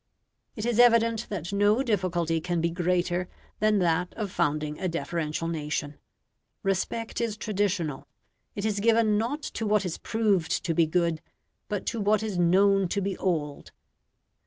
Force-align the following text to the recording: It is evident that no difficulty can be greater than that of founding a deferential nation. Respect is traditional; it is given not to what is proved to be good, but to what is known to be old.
It 0.55 0.65
is 0.65 0.79
evident 0.79 1.29
that 1.29 1.53
no 1.53 1.83
difficulty 1.83 2.41
can 2.41 2.59
be 2.59 2.71
greater 2.71 3.29
than 3.59 3.77
that 3.77 4.15
of 4.15 4.31
founding 4.31 4.79
a 4.79 4.87
deferential 4.87 5.47
nation. 5.47 5.99
Respect 6.63 7.21
is 7.21 7.37
traditional; 7.37 8.07
it 8.55 8.65
is 8.65 8.79
given 8.79 9.19
not 9.19 9.43
to 9.43 9.67
what 9.67 9.85
is 9.85 9.99
proved 9.99 10.65
to 10.65 10.73
be 10.73 10.87
good, 10.87 11.21
but 11.67 11.85
to 11.85 12.01
what 12.01 12.23
is 12.23 12.39
known 12.39 12.87
to 12.87 12.99
be 12.99 13.15
old. 13.19 13.73